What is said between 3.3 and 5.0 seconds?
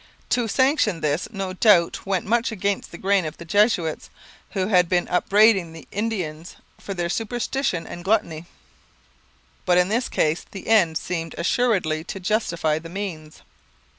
the Jesuits, who had